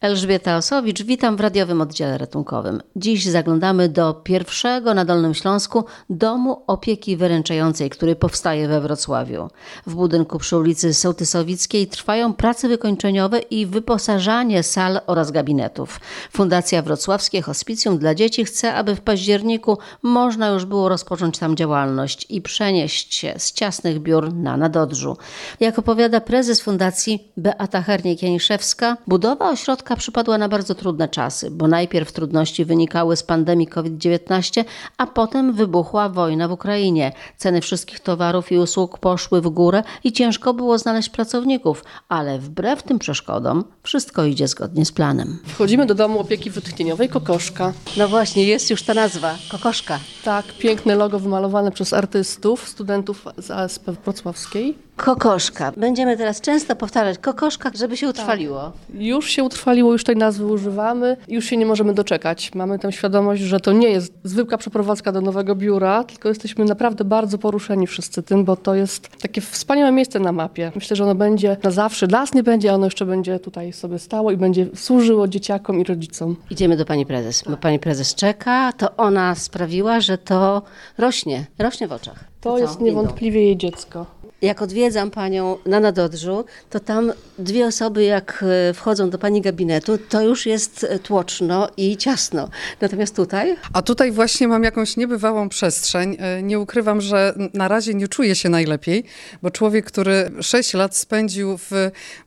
[0.00, 2.82] Elżbieta Osowicz, witam w radiowym oddziale ratunkowym.
[2.96, 9.48] Dziś zaglądamy do pierwszego na Dolnym Śląsku domu opieki wyręczającej, który powstaje we Wrocławiu.
[9.86, 16.00] W budynku przy ulicy Sołtysowickiej trwają prace wykończeniowe i wyposażanie sal oraz gabinetów.
[16.32, 22.26] Fundacja Wrocławskie Hospicjum dla Dzieci chce, aby w październiku można już było rozpocząć tam działalność
[22.28, 25.16] i przenieść się z ciasnych biur na Nadodrzu.
[25.60, 32.12] Jak opowiada prezes fundacji Beata Hernik-Janiszewska, budowa ośrodka przypadła na bardzo trudne czasy, bo najpierw
[32.12, 34.64] trudności wynikały z pandemii COVID-19,
[34.96, 37.12] a potem wybuchła wojna w Ukrainie.
[37.36, 42.82] Ceny wszystkich towarów i usług poszły w górę i ciężko było znaleźć pracowników, ale wbrew
[42.82, 45.38] tym przeszkodom wszystko idzie zgodnie z planem.
[45.46, 47.72] Wchodzimy do domu opieki wytchnieniowej Kokoszka.
[47.96, 49.98] No właśnie, jest już ta nazwa, Kokoszka.
[50.24, 54.89] Tak, piękne logo wymalowane przez artystów, studentów z ASP Wrocławskiej.
[55.04, 55.72] Kokoszka.
[55.76, 58.72] Będziemy teraz często powtarzać kokoszka, żeby się utrwaliło.
[58.94, 62.54] Już się utrwaliło, już tej nazwy używamy, już się nie możemy doczekać.
[62.54, 67.04] Mamy tę świadomość, że to nie jest zwykła przeprowadzka do nowego biura, tylko jesteśmy naprawdę
[67.04, 70.72] bardzo poruszeni wszyscy tym, bo to jest takie wspaniałe miejsce na mapie.
[70.74, 72.06] Myślę, że ono będzie na zawsze.
[72.06, 75.84] Las nie będzie, a ono jeszcze będzie tutaj sobie stało i będzie służyło dzieciakom i
[75.84, 76.36] rodzicom.
[76.50, 80.62] Idziemy do pani prezes, bo pani prezes czeka, to ona sprawiła, że to
[80.98, 82.24] rośnie, rośnie w oczach.
[82.40, 82.58] To co?
[82.58, 84.19] jest niewątpliwie jej dziecko.
[84.42, 89.98] Jak odwiedzam panią na Nadodrzu, to tam dwie osoby jak e, wchodzą do pani gabinetu,
[89.98, 92.48] to już jest e, tłoczno i ciasno.
[92.80, 96.16] Natomiast tutaj A tutaj właśnie mam jakąś niebywałą przestrzeń.
[96.20, 99.04] E, Nie ukrywam, że na razie nie czuję się najlepiej,
[99.42, 101.70] bo człowiek, który 6 lat spędził w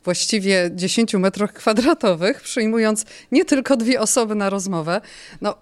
[0.04, 5.00] właściwie 10 metrach kwadratowych, przyjmując nie tylko dwie osoby na rozmowę,
[5.40, 5.54] no,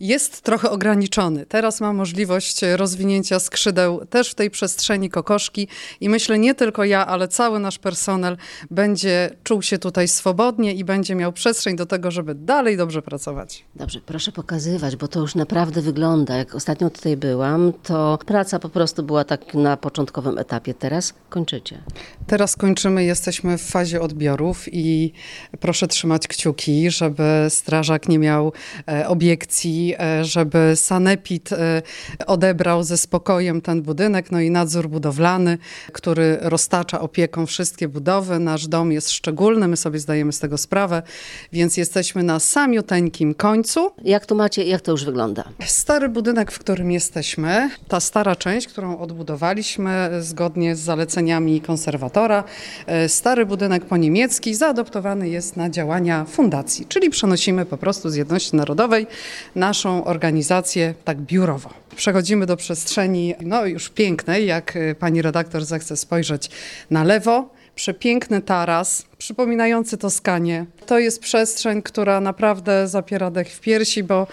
[0.00, 1.46] jest trochę ograniczony.
[1.46, 5.68] Teraz ma możliwość rozwinięcia skrzydeł też w tej przestrzeni kokoszki
[6.00, 8.36] i myślę nie tylko ja, ale cały nasz personel
[8.70, 13.64] będzie czuł się tutaj swobodnie i będzie miał przestrzeń do tego, żeby dalej dobrze pracować.
[13.74, 16.36] Dobrze, proszę pokazywać, bo to już naprawdę wygląda.
[16.36, 20.74] Jak ostatnio tutaj byłam, to praca po prostu była tak na początkowym etapie.
[20.74, 21.82] Teraz kończycie.
[22.26, 25.12] Teraz kończymy, jesteśmy w fazie odbiorów i
[25.60, 28.52] proszę trzymać kciuki, żeby strażak nie miał
[28.88, 31.82] e, obiekcji, e, żeby sanepid e,
[32.26, 35.58] odebrał ze spokojem ten budynek, no i nadzór budowlany,
[35.92, 38.38] który roztacza opieką wszystkie budowy.
[38.38, 41.02] Nasz dom jest szczególny, my sobie zdajemy z tego sprawę,
[41.52, 43.90] więc jesteśmy na samiuteńkim końcu.
[44.04, 45.44] Jak tu macie, jak to już wygląda?
[45.66, 52.44] Stary budynek, w którym jesteśmy, ta stara część, którą odbudowaliśmy zgodnie z zaleceniami konserwatora,
[52.86, 58.14] e, stary budynek po niemiecki zaadoptowany jest na działania fundacji, czyli przenosimy po prostu z
[58.14, 59.06] Jedności Narodowej
[59.54, 61.70] naszą organizację tak biurowo.
[61.96, 66.50] Przechodzimy do przestrzeni, no już pięknej, jak e, pani redaktor zechce spojrzeć
[66.90, 67.48] na lewo.
[67.74, 70.66] Przepiękny taras, przypominający Toskanię.
[70.86, 74.26] To jest przestrzeń, która naprawdę zapiera dech w piersi, bo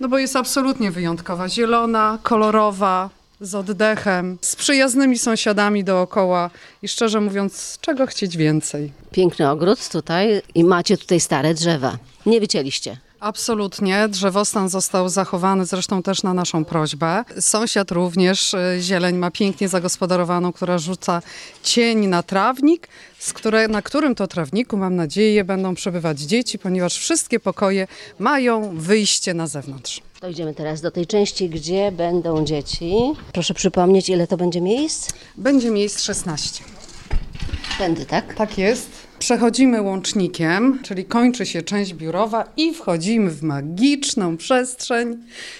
[0.00, 1.48] no bo jest absolutnie wyjątkowa.
[1.48, 3.10] Zielona, kolorowa,
[3.40, 6.50] z oddechem, z przyjaznymi sąsiadami dookoła
[6.82, 8.92] i szczerze mówiąc, czego chcieć więcej?
[9.12, 11.98] Piękny ogród tutaj i macie tutaj stare drzewa.
[12.26, 12.96] Nie wycięliście.
[13.22, 14.08] Absolutnie.
[14.08, 17.24] Drzewostan został zachowany zresztą też na naszą prośbę.
[17.40, 21.22] Sąsiad również y, zieleń ma pięknie zagospodarowaną, która rzuca
[21.62, 22.88] cień na trawnik,
[23.18, 27.86] z które, na którym to trawniku, mam nadzieję, będą przebywać dzieci, ponieważ wszystkie pokoje
[28.18, 30.00] mają wyjście na zewnątrz.
[30.20, 32.94] Dojdziemy teraz do tej części, gdzie będą dzieci.
[33.32, 35.10] Proszę przypomnieć, ile to będzie miejsc?
[35.36, 36.64] Będzie miejsc 16.
[37.78, 38.34] Tędy, tak?
[38.34, 39.11] Tak jest.
[39.22, 45.18] Przechodzimy łącznikiem, czyli kończy się część biurowa i wchodzimy w magiczną przestrzeń.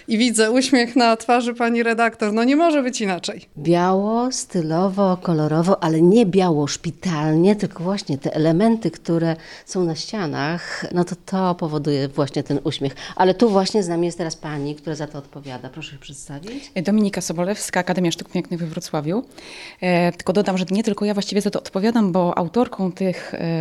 [0.09, 2.33] I widzę uśmiech na twarzy pani redaktor.
[2.33, 3.47] No nie może być inaczej.
[3.59, 9.37] Biało, stylowo, kolorowo, ale nie biało szpitalnie, tylko właśnie te elementy, które
[9.67, 12.95] są na ścianach, no to to powoduje właśnie ten uśmiech.
[13.17, 15.69] Ale tu właśnie z nami jest teraz pani, która za to odpowiada.
[15.69, 16.73] Proszę się przedstawić.
[16.85, 19.25] Dominika Sobolewska, Akademia Sztuk Pięknych we Wrocławiu.
[19.81, 23.52] E, tylko dodam, że nie tylko ja właściwie za to odpowiadam, bo autorką tych e,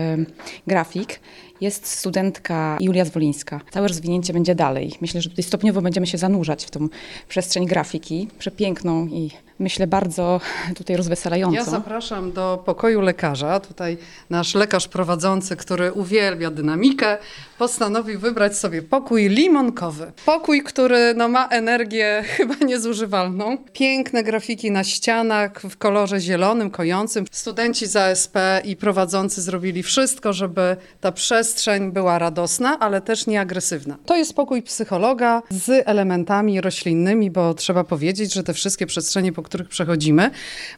[0.68, 1.19] grafik
[1.62, 3.61] jest studentka Julia Zwolińska.
[3.72, 4.93] Całe rozwinięcie będzie dalej.
[5.02, 6.88] Myślę, że tutaj stopniowo będziemy się zanurzać w tą
[7.28, 9.29] przestrzeń grafiki, przepiękną i
[9.61, 10.41] myślę bardzo
[10.75, 11.55] tutaj rozweselającą.
[11.55, 13.59] Ja zapraszam do pokoju lekarza.
[13.59, 13.97] Tutaj
[14.29, 17.17] nasz lekarz prowadzący, który uwielbia dynamikę,
[17.58, 20.11] postanowił wybrać sobie pokój limonkowy.
[20.25, 23.58] Pokój, który no, ma energię chyba niezużywalną.
[23.73, 27.25] Piękne grafiki na ścianach w kolorze zielonym, kojącym.
[27.31, 33.28] Studenci z ASP i prowadzący zrobili wszystko, żeby ta przestrzeń przestrzeń była radosna, ale też
[33.28, 33.97] nieagresywna.
[34.05, 39.41] To jest pokój psychologa z elementami roślinnymi, bo trzeba powiedzieć, że te wszystkie przestrzenie, po
[39.51, 40.31] których przechodzimy,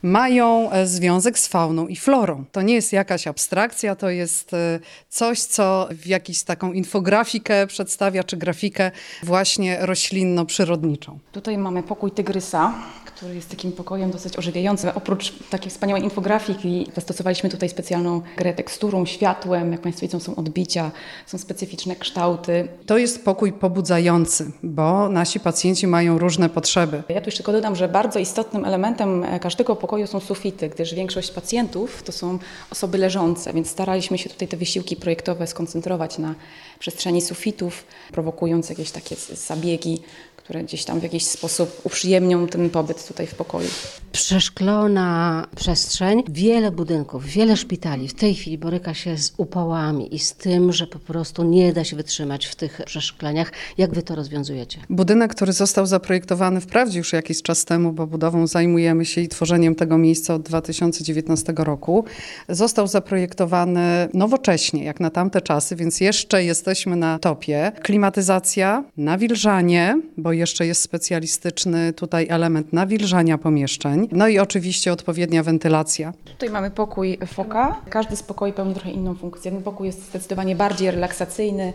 [0.03, 2.45] mają e, związek z fauną i florą.
[2.51, 4.79] To nie jest jakaś abstrakcja, to jest e,
[5.09, 8.91] coś, co w jakiś taką infografikę przedstawia, czy grafikę
[9.23, 11.17] właśnie roślinno-przyrodniczą.
[11.31, 12.73] Tutaj mamy pokój tygrysa,
[13.05, 14.89] który jest takim pokojem dosyć ożywiającym.
[14.95, 19.71] Oprócz takiej wspaniałej infografiki zastosowaliśmy tutaj specjalną grę teksturą, światłem.
[19.71, 20.91] Jak Państwo widzą, są odbicia,
[21.25, 22.67] są specyficzne kształty.
[22.85, 27.03] To jest pokój pobudzający, bo nasi pacjenci mają różne potrzeby.
[27.09, 31.31] Ja tu jeszcze tylko dodam, że bardzo istotnym elementem każdego pokoju są sufity, gdyż większość
[31.31, 32.39] pacjentów to są
[32.71, 36.35] osoby leżące, więc staraliśmy się tutaj te wysiłki projektowe skoncentrować na
[36.79, 40.01] przestrzeni sufitów, prowokując jakieś takie zabiegi
[40.43, 43.69] które gdzieś tam w jakiś sposób uprzyjemnią ten pobyt tutaj w pokoju.
[44.11, 50.33] Przeszklona przestrzeń, wiele budynków, wiele szpitali w tej chwili boryka się z upałami i z
[50.33, 53.51] tym, że po prostu nie da się wytrzymać w tych przeszkleniach.
[53.77, 54.79] Jak wy to rozwiązujecie?
[54.89, 59.75] Budynek, który został zaprojektowany wprawdzie już jakiś czas temu, bo budową zajmujemy się i tworzeniem
[59.75, 62.05] tego miejsca od 2019 roku,
[62.49, 67.71] został zaprojektowany nowocześnie, jak na tamte czasy, więc jeszcze jesteśmy na topie.
[67.81, 74.07] Klimatyzacja, nawilżanie, bo jeszcze jest specjalistyczny tutaj element nawilżania pomieszczeń.
[74.11, 76.13] No i oczywiście odpowiednia wentylacja.
[76.25, 77.81] Tutaj mamy pokój foka.
[77.89, 79.51] Każdy z pokoi pełni trochę inną funkcję.
[79.51, 81.73] Ten pokój jest zdecydowanie bardziej relaksacyjny.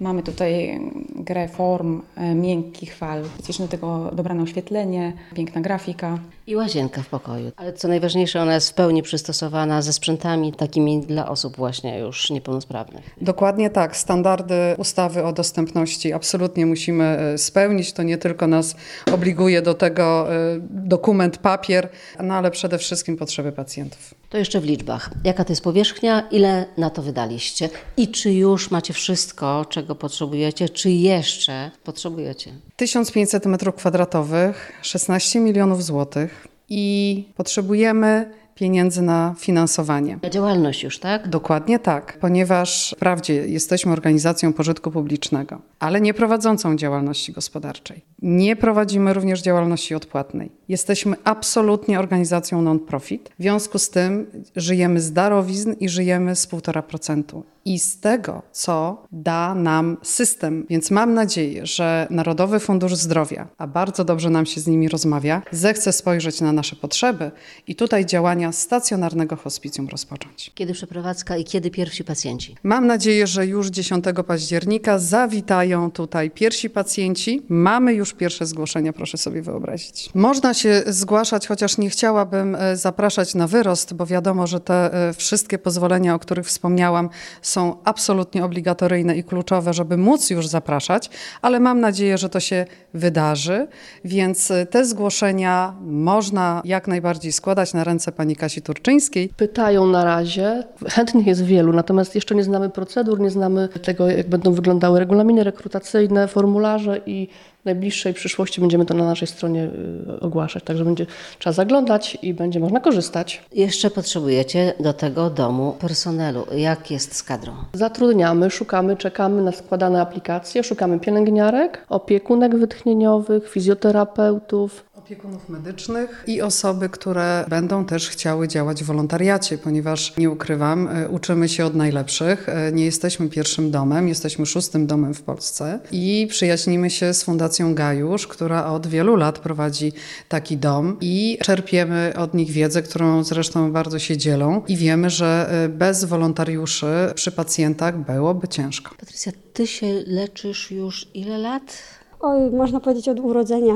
[0.00, 0.80] Mamy tutaj
[1.16, 6.18] grę form, e, miękkich fal, specyficzne do tego dobrane oświetlenie, piękna grafika.
[6.46, 7.52] I łazienka w pokoju.
[7.56, 12.30] Ale co najważniejsze, ona jest w pełni przystosowana ze sprzętami takimi dla osób właśnie już
[12.30, 13.14] niepełnosprawnych.
[13.20, 13.96] Dokładnie tak.
[13.96, 17.92] Standardy ustawy o dostępności absolutnie musimy e, spełnić.
[17.94, 18.76] To nie tylko nas
[19.12, 21.88] obliguje do tego e, dokument, papier,
[22.22, 24.14] no ale przede wszystkim potrzeby pacjentów.
[24.30, 25.10] To jeszcze w liczbach.
[25.24, 30.68] Jaka to jest powierzchnia, ile na to wydaliście i czy już macie wszystko, czego potrzebujecie,
[30.68, 32.52] czy jeszcze potrzebujecie?
[32.76, 34.52] 1500 m2,
[34.82, 40.18] 16 milionów złotych i potrzebujemy pieniędzy na finansowanie.
[40.22, 41.28] Na działalność już, tak?
[41.28, 48.04] Dokładnie tak, ponieważ wprawdzie jesteśmy organizacją pożytku publicznego, ale nie prowadzącą działalności gospodarczej.
[48.26, 50.50] Nie prowadzimy również działalności odpłatnej.
[50.68, 53.30] Jesteśmy absolutnie organizacją non-profit.
[53.38, 54.26] W związku z tym
[54.56, 60.66] żyjemy z darowizn i żyjemy z 1,5% i z tego, co da nam system.
[60.70, 65.42] Więc mam nadzieję, że Narodowy Fundusz Zdrowia, a bardzo dobrze nam się z nimi rozmawia,
[65.50, 67.30] zechce spojrzeć na nasze potrzeby
[67.66, 70.52] i tutaj działania stacjonarnego hospicjum rozpocząć.
[70.54, 72.56] Kiedy przeprowadzka i kiedy pierwsi pacjenci?
[72.62, 77.42] Mam nadzieję, że już 10 października zawitają tutaj pierwsi pacjenci.
[77.48, 80.10] Mamy już pierwsze zgłoszenia, proszę sobie wyobrazić.
[80.14, 85.12] Można się zgłaszać, chociaż nie chciałabym e, zapraszać na wyrost, bo wiadomo, że te e,
[85.12, 87.08] wszystkie pozwolenia, o których wspomniałam,
[87.42, 91.10] są absolutnie obligatoryjne i kluczowe, żeby móc już zapraszać,
[91.42, 93.66] ale mam nadzieję, że to się wydarzy,
[94.04, 99.28] więc e, te zgłoszenia można jak najbardziej składać na ręce pani Kasi Turczyńskiej.
[99.36, 104.28] Pytają na razie, chętnych jest wielu, natomiast jeszcze nie znamy procedur, nie znamy tego, jak
[104.28, 107.28] będą wyglądały regulaminy rekrutacyjne, formularze i
[107.64, 109.70] w najbliższej przyszłości będziemy to na naszej stronie
[110.16, 110.64] y, ogłaszać.
[110.64, 111.06] Także będzie
[111.38, 113.42] trzeba zaglądać i będzie można korzystać.
[113.52, 116.46] Jeszcze potrzebujecie do tego domu personelu.
[116.56, 117.52] Jak jest z kadrą?
[117.72, 126.88] Zatrudniamy, szukamy, czekamy na składane aplikacje, szukamy pielęgniarek, opiekunek wytchnieniowych, fizjoterapeutów, opiekunów medycznych i osoby,
[126.88, 132.48] które będą też chciały działać w wolontariacie, ponieważ nie ukrywam, e, uczymy się od najlepszych.
[132.48, 137.74] E, nie jesteśmy pierwszym domem, jesteśmy szóstym domem w Polsce i przyjaźnimy się z Fundacją
[137.74, 139.92] Gajusz, która od wielu lat prowadzi
[140.28, 145.50] taki dom i czerpiemy od nich wiedzę, którą zresztą bardzo się dzielą i wiemy, że
[145.50, 148.94] e, bez wolontariuszy przy pacjentach byłoby ciężko.
[149.00, 151.78] Patrycja, ty się leczysz już ile lat?
[152.20, 153.74] Oj, można powiedzieć od urodzenia.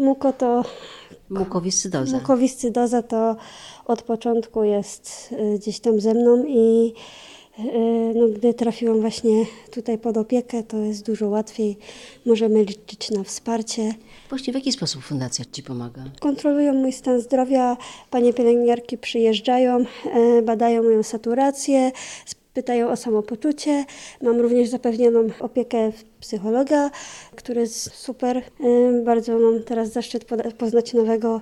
[0.00, 0.64] Muko to,
[1.30, 2.16] Mukowiscydoza.
[2.16, 3.36] mukowiscydoza to
[3.86, 6.92] od początku jest y, gdzieś tam ze mną i
[7.58, 7.62] y,
[8.14, 11.78] no, gdy trafiłam właśnie tutaj pod opiekę, to jest dużo łatwiej.
[12.26, 13.94] Możemy liczyć na wsparcie.
[14.28, 16.02] Właśnie w jaki sposób fundacja ci pomaga?
[16.20, 17.76] Kontrolują mój stan zdrowia,
[18.10, 19.84] panie pielęgniarki przyjeżdżają,
[20.38, 21.92] e, badają moją saturację,
[22.54, 23.84] pytają o samopoczucie.
[24.22, 26.90] Mam również zapewnioną opiekę psychologa,
[27.36, 28.42] który jest super.
[29.04, 30.24] Bardzo mam teraz zaszczyt
[30.58, 31.40] poznać nowego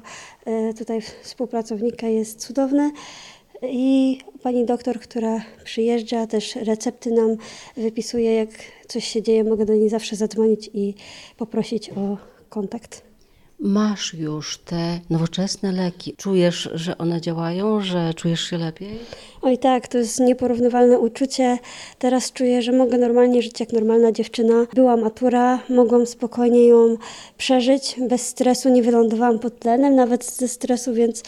[0.71, 2.91] y, tutaj współpracownika, jest cudowny.
[3.62, 7.37] I pani doktor, która przyjeżdża, też recepty nam
[7.77, 8.49] wypisuje, jak
[8.88, 10.95] coś się dzieje, mogę do niej zawsze zadzwonić i
[11.37, 12.17] poprosić o
[12.49, 13.08] kontakt.
[13.61, 16.15] Masz już te nowoczesne leki.
[16.17, 18.99] Czujesz, że one działają, że czujesz się lepiej?
[19.43, 21.59] Oj tak, to jest nieporównywalne uczucie.
[21.99, 24.55] Teraz czuję, że mogę normalnie żyć jak normalna dziewczyna.
[24.75, 26.97] Była matura, mogłam spokojnie ją
[27.38, 31.23] przeżyć bez stresu, nie wylądowałam pod tlenem nawet ze stresu, więc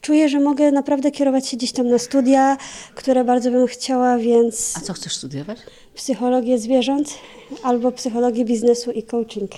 [0.00, 2.56] czuję, że mogę naprawdę kierować się gdzieś tam na studia,
[2.94, 5.58] które bardzo bym chciała, więc A co chcesz studiować?
[5.94, 7.14] psychologię zwierząt
[7.62, 9.50] albo psychologię biznesu i coaching.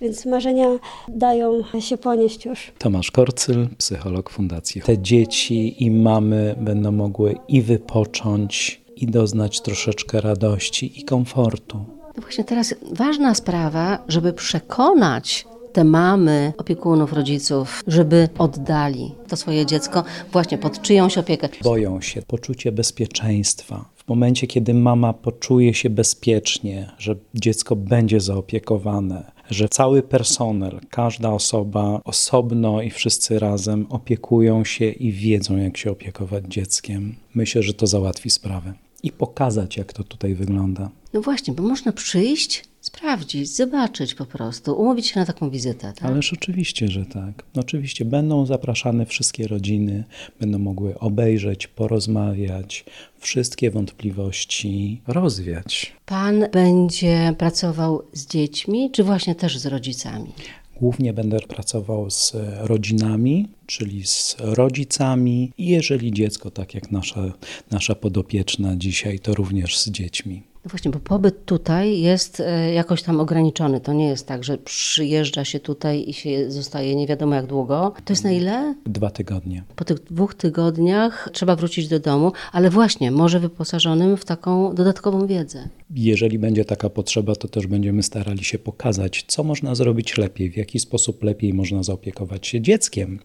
[0.00, 0.66] Więc marzenia
[1.08, 2.72] dają się ponieść już.
[2.78, 4.82] Tomasz Korcyl, psycholog fundacji.
[4.82, 11.84] Te dzieci i mamy będą mogły i wypocząć, i doznać troszeczkę radości i komfortu.
[12.16, 19.66] No właśnie teraz ważna sprawa, żeby przekonać te mamy, opiekunów, rodziców, żeby oddali to swoje
[19.66, 21.48] dziecko właśnie pod czyjąś opiekę.
[21.62, 23.84] Boją się poczucie bezpieczeństwa.
[23.96, 31.30] W momencie, kiedy mama poczuje się bezpiecznie, że dziecko będzie zaopiekowane, że cały personel, każda
[31.30, 37.74] osoba osobno i wszyscy razem opiekują się i wiedzą, jak się opiekować dzieckiem, myślę, że
[37.74, 38.74] to załatwi sprawę.
[39.02, 40.90] I pokazać, jak to tutaj wygląda.
[41.12, 45.92] No właśnie, bo można przyjść, sprawdzić, zobaczyć po prostu, umówić się na taką wizytę.
[45.92, 46.04] Tak?
[46.04, 47.42] Ależ oczywiście, że tak.
[47.56, 50.04] Oczywiście będą zapraszane wszystkie rodziny,
[50.40, 52.84] będą mogły obejrzeć, porozmawiać,
[53.18, 55.92] wszystkie wątpliwości rozwiać.
[56.06, 60.32] Pan będzie pracował z dziećmi, czy właśnie też z rodzicami?
[60.80, 67.32] Głównie będę pracował z rodzinami, czyli z rodzicami i jeżeli dziecko, tak jak nasza,
[67.70, 70.42] nasza podopieczna dzisiaj, to również z dziećmi.
[70.68, 73.80] Właśnie, bo pobyt tutaj jest e, jakoś tam ograniczony.
[73.80, 77.94] To nie jest tak, że przyjeżdża się tutaj i się zostaje nie wiadomo jak długo.
[78.04, 78.74] To jest na ile?
[78.86, 79.64] Dwa tygodnie.
[79.76, 85.26] Po tych dwóch tygodniach trzeba wrócić do domu, ale właśnie może wyposażonym w taką dodatkową
[85.26, 85.68] wiedzę.
[85.90, 90.56] Jeżeli będzie taka potrzeba, to też będziemy starali się pokazać, co można zrobić lepiej, w
[90.56, 93.18] jaki sposób lepiej można zaopiekować się dzieckiem,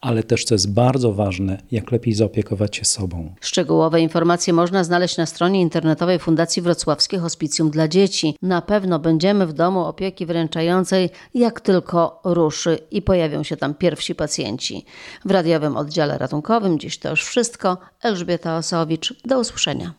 [0.00, 3.34] ale też, co jest bardzo ważne, jak lepiej zaopiekować się sobą.
[3.40, 8.36] Szczegółowe informacje można znaleźć na stronie internetowej Fundacji Wrocławskie Hospicjum dla Dzieci.
[8.42, 14.14] Na pewno będziemy w domu opieki wręczającej, jak tylko ruszy i pojawią się tam pierwsi
[14.14, 14.84] pacjenci.
[15.24, 17.78] W radiowym oddziale ratunkowym dziś to już wszystko.
[18.02, 19.94] Elżbieta Osowicz, do usłyszenia.